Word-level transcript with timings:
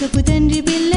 Kaputendi 0.00 0.62
Billy. 0.64 0.89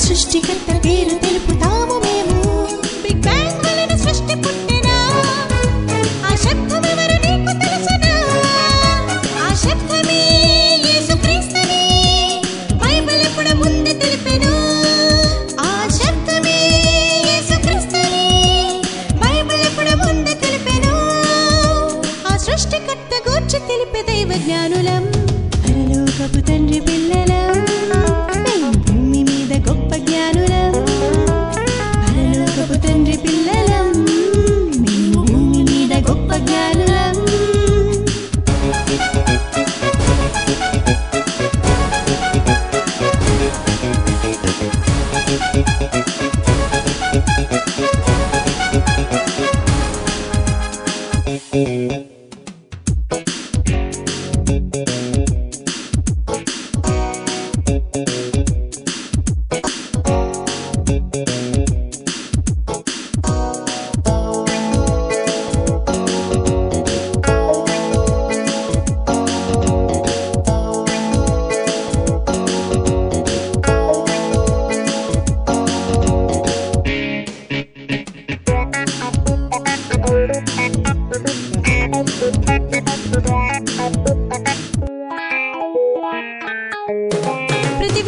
సృష్టికర్త 0.00 0.84
పేరు 0.84 1.14
తెలుపుతాము 1.18 1.94
మేము. 1.98 2.38
బిగ్ 3.02 3.20
బ్యాంగ్ 3.20 3.60
వలన 3.64 3.96
సృష్టి 3.96 4.34
పుట్టినా? 4.34 4.96
ఆ 6.26 6.34
శబ్దం 6.34 6.82
ఎవరు 6.92 7.16
నీకు 7.26 7.52
తెలుసునా? 7.64 8.14
ఆ 9.44 9.54
శబ్దమే 9.54 10.20
యేసుక్రీస్తుని 10.86 11.82
బైబిల్ 12.72 13.20
ఎప్పుడు 13.20 13.52
ముందు 13.56 13.92
తెలిపెను? 13.92 14.54
ఆ 15.60 15.88
శబ్దమే 15.88 16.58
యేసుక్రీస్తుని 17.28 18.26
బైబిల్ 19.18 19.60
ఎప్పుడు 19.60 19.94
ముందు 20.04 20.34
తెలిపెను? 20.34 20.94
ఆ 22.28 22.36
సృష్టికర్త 22.36 23.12
గూర్చి 23.28 23.58
తెలిపే 23.68 24.02
దైవ 24.02 24.30
జ్ఞానులం. 24.44 25.04
పరలోకపు 25.62 26.40
తండ్రి 26.46 26.80
పిల్లలం. 26.80 27.69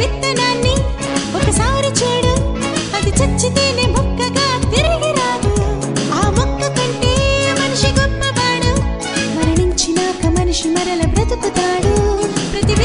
విత్తనాన్ని 0.03 0.75
ఒకసారి 1.35 1.89
చేడు. 2.01 2.33
అది 2.97 3.11
చచ్చితేనే 3.19 3.85
మొక్కగా 3.87 4.47
తిరిగి 4.71 5.11
రాదు. 5.19 5.53
ఆ 6.13 6.29
మొక్క 6.29 6.67
కంటే 6.77 7.13
మనిషి 7.59 7.89
గొప్పవాడు. 7.99 8.71
మరణించినాక 9.37 10.25
మనిషి 10.39 10.67
మరల 10.67 11.01
బ్రతుకుతాడు. 11.13 11.93
ప్రతి 12.51 12.75